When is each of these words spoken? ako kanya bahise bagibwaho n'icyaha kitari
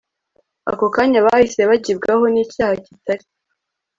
ako 0.71 0.85
kanya 0.95 1.19
bahise 1.27 1.61
bagibwaho 1.69 2.23
n'icyaha 2.33 2.75
kitari 2.85 3.25